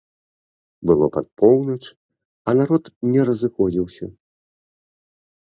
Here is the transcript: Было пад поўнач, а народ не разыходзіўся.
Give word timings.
Было 0.91 1.05
пад 1.17 1.27
поўнач, 1.41 1.83
а 2.47 2.55
народ 2.63 2.83
не 3.11 3.21
разыходзіўся. 3.29 4.05